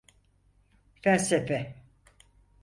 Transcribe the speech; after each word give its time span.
Felsefe. 1.01 1.75